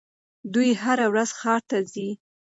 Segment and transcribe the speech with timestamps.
[0.53, 2.09] دوی هره ورځ ښار ته ځي.